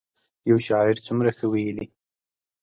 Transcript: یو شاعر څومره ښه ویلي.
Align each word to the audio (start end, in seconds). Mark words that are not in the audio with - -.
یو 0.49 0.57
شاعر 0.67 0.95
څومره 1.07 1.29
ښه 1.37 1.45
ویلي. 1.51 1.85